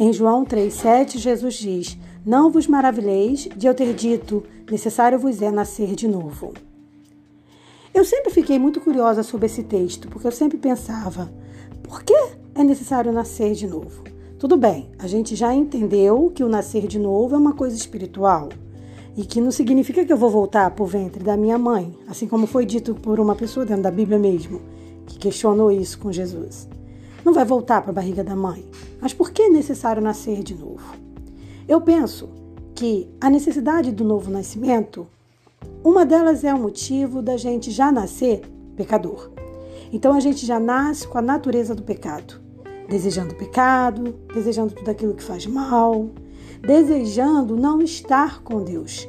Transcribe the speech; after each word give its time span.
Em 0.00 0.12
João 0.12 0.44
3,7, 0.44 1.18
Jesus 1.18 1.54
diz: 1.54 1.98
Não 2.24 2.52
vos 2.52 2.68
maravilheis 2.68 3.48
de 3.56 3.66
eu 3.66 3.74
ter 3.74 3.92
dito, 3.94 4.44
necessário 4.70 5.18
vos 5.18 5.42
é 5.42 5.50
nascer 5.50 5.96
de 5.96 6.06
novo. 6.06 6.54
Eu 7.92 8.04
sempre 8.04 8.30
fiquei 8.30 8.60
muito 8.60 8.80
curiosa 8.80 9.24
sobre 9.24 9.46
esse 9.46 9.64
texto, 9.64 10.06
porque 10.06 10.28
eu 10.28 10.30
sempre 10.30 10.56
pensava: 10.56 11.28
por 11.82 12.04
que 12.04 12.14
é 12.54 12.62
necessário 12.62 13.10
nascer 13.10 13.54
de 13.54 13.66
novo? 13.66 14.04
Tudo 14.38 14.56
bem, 14.56 14.88
a 15.00 15.08
gente 15.08 15.34
já 15.34 15.52
entendeu 15.52 16.30
que 16.32 16.44
o 16.44 16.48
nascer 16.48 16.86
de 16.86 17.00
novo 17.00 17.34
é 17.34 17.38
uma 17.38 17.54
coisa 17.54 17.74
espiritual 17.74 18.50
e 19.16 19.24
que 19.24 19.40
não 19.40 19.50
significa 19.50 20.04
que 20.04 20.12
eu 20.12 20.16
vou 20.16 20.30
voltar 20.30 20.70
para 20.70 20.84
o 20.84 20.86
ventre 20.86 21.24
da 21.24 21.36
minha 21.36 21.58
mãe, 21.58 21.92
assim 22.06 22.28
como 22.28 22.46
foi 22.46 22.64
dito 22.64 22.94
por 22.94 23.18
uma 23.18 23.34
pessoa 23.34 23.66
dentro 23.66 23.82
da 23.82 23.90
Bíblia 23.90 24.16
mesmo, 24.16 24.62
que 25.08 25.18
questionou 25.18 25.72
isso 25.72 25.98
com 25.98 26.12
Jesus. 26.12 26.68
Não 27.24 27.32
vai 27.32 27.44
voltar 27.44 27.82
para 27.82 27.90
a 27.90 27.94
barriga 27.94 28.22
da 28.22 28.36
mãe. 28.36 28.64
Mas 29.00 29.12
por 29.12 29.30
que 29.30 29.42
é 29.42 29.48
necessário 29.48 30.02
nascer 30.02 30.42
de 30.42 30.54
novo? 30.54 30.96
Eu 31.68 31.80
penso 31.80 32.28
que 32.74 33.08
a 33.20 33.28
necessidade 33.28 33.92
do 33.92 34.04
novo 34.04 34.30
nascimento, 34.30 35.06
uma 35.82 36.06
delas 36.06 36.44
é 36.44 36.54
o 36.54 36.58
motivo 36.58 37.20
da 37.20 37.36
gente 37.36 37.70
já 37.70 37.90
nascer 37.90 38.42
pecador. 38.76 39.30
Então 39.92 40.14
a 40.14 40.20
gente 40.20 40.44
já 40.44 40.60
nasce 40.60 41.06
com 41.06 41.18
a 41.18 41.22
natureza 41.22 41.74
do 41.74 41.82
pecado, 41.82 42.40
desejando 42.88 43.34
pecado, 43.34 44.14
desejando 44.32 44.74
tudo 44.74 44.90
aquilo 44.90 45.14
que 45.14 45.22
faz 45.22 45.46
mal, 45.46 46.10
desejando 46.60 47.56
não 47.56 47.80
estar 47.82 48.42
com 48.42 48.62
Deus. 48.62 49.08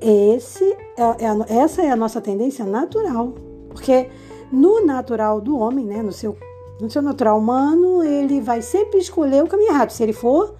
Esse 0.00 0.64
é, 0.96 1.24
é 1.24 1.26
a, 1.26 1.46
essa 1.48 1.82
é 1.82 1.90
a 1.90 1.96
nossa 1.96 2.20
tendência 2.20 2.64
natural, 2.64 3.34
porque 3.68 4.08
no 4.52 4.84
natural 4.84 5.40
do 5.40 5.58
homem, 5.58 5.84
né, 5.84 6.02
no 6.02 6.12
seu, 6.12 6.36
no 6.80 6.90
seu 6.90 7.02
natural 7.02 7.38
humano, 7.38 8.02
ele 8.02 8.40
vai 8.40 8.62
sempre 8.62 8.98
escolher 8.98 9.42
o 9.42 9.48
caminho 9.48 9.70
errado, 9.70 9.90
se 9.90 10.02
ele 10.02 10.12
for 10.12 10.54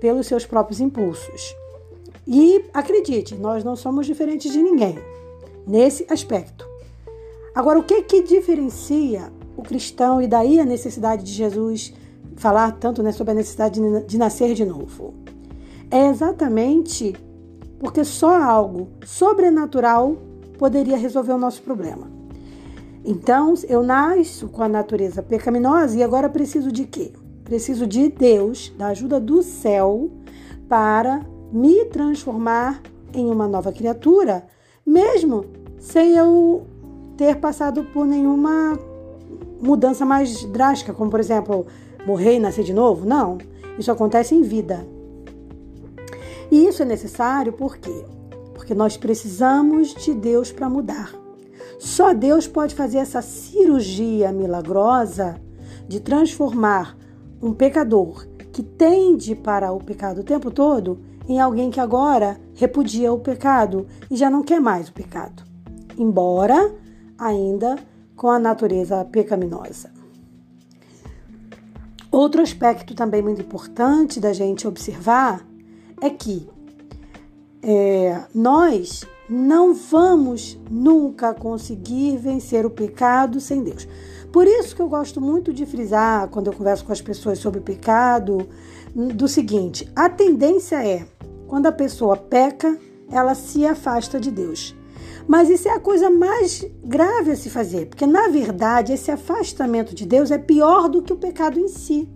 pelos 0.00 0.26
seus 0.26 0.44
próprios 0.44 0.80
impulsos. 0.80 1.54
E 2.26 2.64
acredite, 2.72 3.34
nós 3.34 3.64
não 3.64 3.74
somos 3.74 4.06
diferentes 4.06 4.52
de 4.52 4.62
ninguém 4.62 4.98
nesse 5.66 6.06
aspecto. 6.10 6.66
Agora, 7.54 7.78
o 7.78 7.84
que 7.84 8.02
que 8.02 8.22
diferencia 8.22 9.32
o 9.56 9.62
cristão 9.62 10.20
e 10.20 10.26
daí 10.26 10.58
a 10.58 10.64
necessidade 10.64 11.22
de 11.22 11.32
Jesus 11.32 11.92
falar 12.36 12.72
tanto 12.78 13.02
né, 13.02 13.12
sobre 13.12 13.32
a 13.32 13.34
necessidade 13.34 13.80
de, 14.06 14.18
nascer 14.18 14.54
de 14.54 14.64
novo? 14.64 15.22
é 15.92 16.08
exatamente 16.08 17.14
porque 17.78 18.02
só 18.02 18.42
algo 18.42 18.88
sobrenatural 19.04 20.16
poderia 20.58 20.96
resolver 20.96 21.32
o 21.32 21.38
nosso 21.38 21.60
problema. 21.60 22.10
Então, 23.04 23.54
eu 23.68 23.82
nasço 23.82 24.48
com 24.48 24.62
a 24.62 24.68
natureza 24.68 25.22
pecaminosa 25.22 25.98
e 25.98 26.02
agora 26.02 26.28
preciso 26.28 26.70
de 26.70 26.84
quê? 26.84 27.12
Preciso 27.42 27.86
de 27.86 28.08
Deus, 28.08 28.72
da 28.78 28.88
ajuda 28.88 29.18
do 29.18 29.42
céu, 29.42 30.08
para 30.68 31.26
me 31.52 31.84
transformar 31.86 32.80
em 33.12 33.26
uma 33.26 33.48
nova 33.48 33.72
criatura, 33.72 34.46
mesmo 34.86 35.44
sem 35.78 36.16
eu 36.16 36.64
ter 37.16 37.36
passado 37.36 37.84
por 37.92 38.06
nenhuma 38.06 38.78
mudança 39.60 40.04
mais 40.04 40.44
drástica, 40.44 40.94
como 40.94 41.10
por 41.10 41.20
exemplo, 41.20 41.66
morrer 42.06 42.36
e 42.36 42.40
nascer 42.40 42.64
de 42.64 42.72
novo. 42.72 43.04
Não, 43.04 43.38
isso 43.78 43.90
acontece 43.90 44.34
em 44.34 44.42
vida. 44.42 44.86
E 46.50 46.66
isso 46.66 46.82
é 46.82 46.84
necessário 46.84 47.52
por 47.52 47.76
quê? 47.78 48.04
Porque 48.54 48.74
nós 48.74 48.96
precisamos 48.96 49.94
de 49.94 50.14
Deus 50.14 50.52
para 50.52 50.70
mudar. 50.70 51.21
Só 51.78 52.12
Deus 52.12 52.46
pode 52.46 52.74
fazer 52.74 52.98
essa 52.98 53.22
cirurgia 53.22 54.32
milagrosa 54.32 55.40
de 55.88 56.00
transformar 56.00 56.96
um 57.40 57.52
pecador 57.52 58.26
que 58.52 58.62
tende 58.62 59.34
para 59.34 59.72
o 59.72 59.82
pecado 59.82 60.20
o 60.20 60.24
tempo 60.24 60.50
todo 60.50 61.00
em 61.28 61.40
alguém 61.40 61.70
que 61.70 61.80
agora 61.80 62.40
repudia 62.54 63.12
o 63.12 63.20
pecado 63.20 63.86
e 64.10 64.16
já 64.16 64.28
não 64.28 64.42
quer 64.42 64.60
mais 64.60 64.88
o 64.88 64.92
pecado, 64.92 65.42
embora 65.96 66.74
ainda 67.18 67.76
com 68.16 68.28
a 68.28 68.38
natureza 68.38 69.04
pecaminosa. 69.04 69.90
Outro 72.10 72.42
aspecto 72.42 72.94
também 72.94 73.22
muito 73.22 73.40
importante 73.40 74.20
da 74.20 74.32
gente 74.32 74.68
observar 74.68 75.46
é 76.00 76.10
que 76.10 76.46
é, 77.62 78.24
nós 78.34 79.06
não 79.32 79.72
vamos 79.72 80.58
nunca 80.70 81.32
conseguir 81.32 82.18
vencer 82.18 82.66
o 82.66 82.70
pecado 82.70 83.40
sem 83.40 83.62
Deus. 83.62 83.88
Por 84.30 84.46
isso 84.46 84.76
que 84.76 84.82
eu 84.82 84.88
gosto 84.88 85.22
muito 85.22 85.54
de 85.54 85.64
frisar, 85.64 86.28
quando 86.28 86.48
eu 86.48 86.52
converso 86.52 86.84
com 86.84 86.92
as 86.92 87.00
pessoas 87.00 87.38
sobre 87.38 87.60
pecado, 87.60 88.46
do 88.94 89.26
seguinte: 89.26 89.90
a 89.96 90.10
tendência 90.10 90.86
é, 90.86 91.06
quando 91.46 91.66
a 91.66 91.72
pessoa 91.72 92.14
peca, 92.14 92.78
ela 93.10 93.34
se 93.34 93.64
afasta 93.64 94.20
de 94.20 94.30
Deus. 94.30 94.76
Mas 95.26 95.48
isso 95.48 95.66
é 95.66 95.72
a 95.72 95.80
coisa 95.80 96.10
mais 96.10 96.66
grave 96.84 97.30
a 97.30 97.36
se 97.36 97.48
fazer, 97.48 97.86
porque 97.86 98.06
na 98.06 98.28
verdade 98.28 98.92
esse 98.92 99.10
afastamento 99.10 99.94
de 99.94 100.04
Deus 100.04 100.30
é 100.30 100.36
pior 100.36 100.88
do 100.88 101.00
que 101.00 101.12
o 101.12 101.16
pecado 101.16 101.58
em 101.58 101.68
si. 101.68 102.06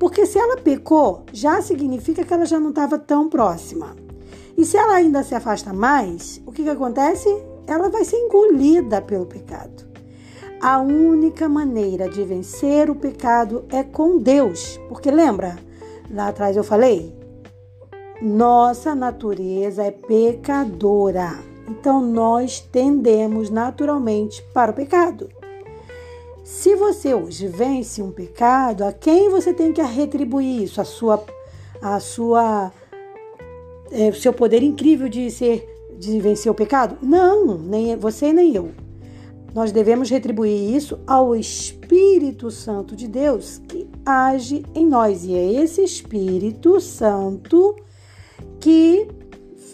Porque 0.00 0.26
se 0.26 0.38
ela 0.38 0.56
pecou, 0.56 1.26
já 1.32 1.60
significa 1.60 2.24
que 2.24 2.32
ela 2.32 2.46
já 2.46 2.58
não 2.58 2.70
estava 2.70 2.98
tão 2.98 3.28
próxima. 3.28 3.94
E 4.60 4.64
se 4.66 4.76
ela 4.76 4.96
ainda 4.96 5.22
se 5.22 5.34
afasta 5.34 5.72
mais, 5.72 6.38
o 6.44 6.52
que, 6.52 6.62
que 6.62 6.68
acontece? 6.68 7.34
Ela 7.66 7.88
vai 7.88 8.04
ser 8.04 8.18
engolida 8.18 9.00
pelo 9.00 9.24
pecado. 9.24 9.88
A 10.60 10.78
única 10.78 11.48
maneira 11.48 12.10
de 12.10 12.22
vencer 12.24 12.90
o 12.90 12.94
pecado 12.94 13.64
é 13.70 13.82
com 13.82 14.18
Deus. 14.18 14.78
Porque 14.86 15.10
lembra? 15.10 15.58
Lá 16.10 16.28
atrás 16.28 16.58
eu 16.58 16.62
falei? 16.62 17.18
Nossa 18.20 18.94
natureza 18.94 19.82
é 19.82 19.90
pecadora. 19.90 21.38
Então 21.66 22.02
nós 22.02 22.60
tendemos 22.60 23.48
naturalmente 23.48 24.42
para 24.52 24.72
o 24.72 24.74
pecado. 24.74 25.30
Se 26.44 26.74
você 26.74 27.14
hoje 27.14 27.46
vence 27.46 28.02
um 28.02 28.12
pecado, 28.12 28.84
a 28.84 28.92
quem 28.92 29.30
você 29.30 29.54
tem 29.54 29.72
que 29.72 29.80
retribuir 29.80 30.64
isso? 30.64 30.82
A 30.82 30.84
sua, 30.84 31.24
a 31.80 31.98
sua, 31.98 32.70
é, 33.90 34.12
seu 34.12 34.32
poder 34.32 34.62
incrível 34.62 35.08
de 35.08 35.30
ser, 35.30 35.66
de 35.98 36.18
vencer 36.20 36.50
o 36.50 36.54
pecado? 36.54 36.96
Não, 37.02 37.58
nem 37.58 37.96
você 37.96 38.32
nem 38.32 38.54
eu. 38.54 38.70
Nós 39.54 39.72
devemos 39.72 40.08
retribuir 40.08 40.74
isso 40.74 40.98
ao 41.06 41.34
Espírito 41.34 42.50
Santo 42.50 42.94
de 42.94 43.08
Deus 43.08 43.60
que 43.66 43.88
age 44.06 44.64
em 44.74 44.86
nós 44.86 45.24
e 45.24 45.34
é 45.34 45.52
esse 45.54 45.82
Espírito 45.82 46.80
Santo 46.80 47.74
que 48.60 49.08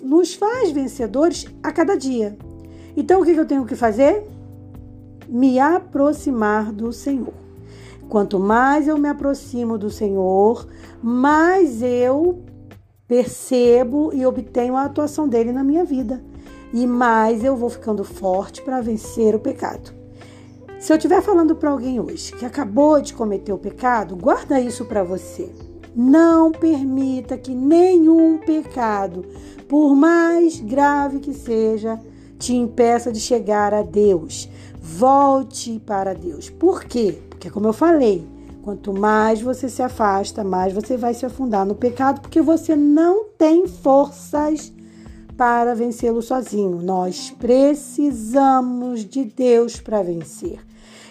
nos 0.03 0.35
faz 0.35 0.71
vencedores 0.71 1.47
a 1.63 1.71
cada 1.71 1.95
dia. 1.95 2.39
Então 2.97 3.21
o 3.21 3.25
que 3.25 3.33
eu 3.33 3.47
tenho 3.47 3.67
que 3.67 3.77
fazer? 3.77 4.25
me 5.29 5.59
aproximar 5.59 6.73
do 6.73 6.93
Senhor. 6.93 7.35
Quanto 8.09 8.39
mais 8.39 8.87
eu 8.87 8.97
me 8.97 9.09
aproximo 9.09 9.77
do 9.77 9.91
Senhor, 9.91 10.67
mais 11.03 11.83
eu 11.83 12.43
percebo 13.09 14.11
e 14.13 14.27
obtenho 14.27 14.77
a 14.77 14.85
atuação 14.85 15.29
dele 15.29 15.53
na 15.53 15.63
minha 15.63 15.85
vida. 15.85 16.23
E 16.73 16.87
mais 16.87 17.45
eu 17.45 17.57
vou 17.57 17.71
ficando 17.71 18.05
forte 18.05 18.63
para 18.63 18.81
vencer 18.81 19.35
o 19.35 19.41
pecado. 19.41 19.95
Se 20.79 20.93
eu 20.93 20.97
estiver 20.97 21.23
falando 21.23 21.57
para 21.57 21.71
alguém 21.71 21.99
hoje 21.99 22.33
que 22.33 22.45
acabou 22.45 23.01
de 23.01 23.15
cometer 23.15 23.53
o 23.53 23.59
pecado, 23.59 24.17
guarda 24.17 24.61
isso 24.61 24.85
para 24.85 25.03
você. 25.03 25.49
Não 25.95 26.53
permita 26.53 27.39
que 27.39 27.55
nenhum 27.55 28.37
pecado, 28.37 29.25
por 29.67 29.97
mais 29.97 30.61
grave 30.61 31.21
que 31.21 31.33
seja, 31.33 31.99
te 32.39 32.55
impeça 32.55 33.11
de 33.11 33.19
chegar 33.19 33.73
a 33.73 33.83
Deus. 33.83 34.51
Volte 34.79 35.81
para 35.87 36.13
Deus. 36.13 36.51
Por 36.51 36.85
quê? 36.85 37.19
Porque, 37.31 37.49
como 37.49 37.69
eu 37.69 37.73
falei, 37.73 38.27
quanto 38.67 38.93
mais 38.93 39.41
você 39.41 39.69
se 39.69 39.81
afasta, 39.81 40.43
mais 40.43 40.73
você 40.73 40.97
vai 40.97 41.15
se 41.15 41.25
afundar 41.25 41.65
no 41.65 41.77
pecado, 41.77 42.21
porque 42.21 42.43
você 42.43 42.75
não 42.75 43.27
tem 43.39 43.69
forças 43.69 44.73
para 45.37 45.73
vencê-lo 45.73 46.21
sozinho. 46.21 46.83
Nós 46.83 47.31
precisamos 47.31 49.05
de 49.05 49.25
Deus 49.25 49.79
para 49.79 50.03
vencer. 50.03 50.59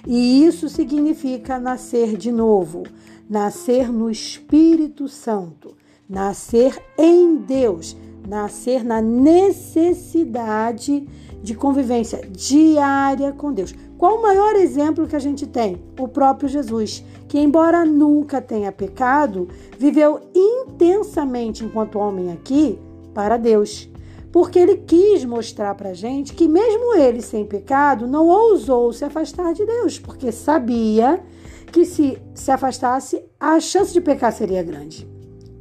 E 0.06 0.44
isso 0.46 0.68
significa 0.68 1.58
nascer 1.58 2.18
de 2.18 2.30
novo, 2.30 2.84
nascer 3.30 3.90
no 3.90 4.12
Espírito 4.12 5.08
Santo, 5.08 5.78
nascer 6.10 6.78
em 6.98 7.38
Deus, 7.38 7.96
nascer 8.28 8.84
na 8.84 9.02
necessidade 9.02 11.08
de 11.42 11.54
convivência 11.54 12.22
diária 12.30 13.32
com 13.32 13.54
Deus. 13.54 13.74
Qual 13.98 14.18
o 14.18 14.22
maior 14.22 14.56
exemplo 14.56 15.08
que 15.08 15.16
a 15.16 15.20
gente 15.20 15.48
tem? 15.48 15.82
O 16.00 16.08
próprio 16.08 16.50
Jesus, 16.50 17.04
que, 17.28 17.40
embora 17.40 17.86
nunca 17.86 18.42
tenha 18.42 18.72
pecado, 18.72 19.48
viveu 19.78 20.20
intensamente 20.34 21.64
enquanto 21.64 22.00
homem 22.00 22.32
aqui 22.32 22.80
para 23.14 23.38
Deus. 23.38 23.90
Porque 24.32 24.60
ele 24.60 24.78
quis 24.78 25.24
mostrar 25.24 25.76
para 25.76 25.92
a 25.92 25.94
gente 25.94 26.34
que, 26.34 26.48
mesmo 26.48 26.96
ele 26.96 27.22
sem 27.22 27.46
pecado, 27.46 28.06
não 28.06 28.28
ousou 28.28 28.92
se 28.92 29.06
afastar 29.06 29.54
de 29.54 29.66
Deus, 29.66 29.98
porque 29.98 30.32
sabia 30.32 31.24
que 31.72 31.86
se 31.86 32.18
se 32.34 32.52
afastasse, 32.52 33.24
a 33.40 33.60
chance 33.60 33.94
de 33.94 34.02
pecar 34.02 34.34
seria 34.34 34.62
grande. 34.62 35.15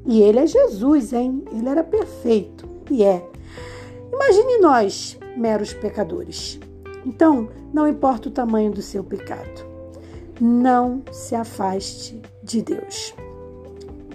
E 0.06 0.20
ele 0.20 0.38
é 0.38 0.46
Jesus, 0.46 1.12
hein? 1.12 1.44
Ele 1.50 1.68
era 1.68 1.82
perfeito. 1.82 2.68
E 2.90 3.02
é. 3.02 3.26
Imagine 4.12 4.58
nós, 4.58 5.18
meros 5.36 5.72
pecadores. 5.72 6.60
Então, 7.06 7.48
não 7.72 7.88
importa 7.88 8.28
o 8.28 8.32
tamanho 8.32 8.70
do 8.70 8.82
seu 8.82 9.02
pecado, 9.02 9.66
não 10.40 11.02
se 11.10 11.34
afaste 11.34 12.20
de 12.42 12.62
Deus. 12.62 13.14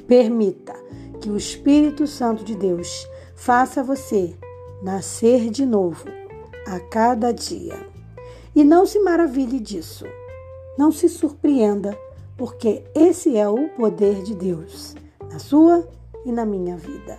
Permita 0.07 0.73
que 1.19 1.29
o 1.29 1.37
Espírito 1.37 2.07
Santo 2.07 2.43
de 2.43 2.55
Deus 2.55 3.07
faça 3.35 3.83
você 3.83 4.35
nascer 4.81 5.49
de 5.49 5.65
novo 5.65 6.05
a 6.65 6.79
cada 6.79 7.31
dia. 7.31 7.75
E 8.55 8.63
não 8.63 8.85
se 8.85 8.99
maravilhe 8.99 9.59
disso. 9.59 10.05
Não 10.77 10.91
se 10.91 11.09
surpreenda, 11.09 11.97
porque 12.37 12.83
esse 12.95 13.35
é 13.35 13.47
o 13.47 13.69
poder 13.69 14.23
de 14.23 14.33
Deus 14.33 14.95
na 15.31 15.39
sua 15.39 15.87
e 16.25 16.31
na 16.31 16.45
minha 16.45 16.77
vida. 16.77 17.17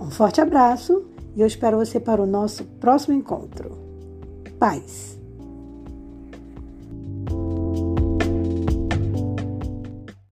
Um 0.00 0.10
forte 0.10 0.40
abraço 0.40 1.04
e 1.36 1.40
eu 1.40 1.46
espero 1.46 1.76
você 1.76 2.00
para 2.00 2.22
o 2.22 2.26
nosso 2.26 2.64
próximo 2.64 3.14
encontro. 3.14 3.76
Paz. 4.58 5.17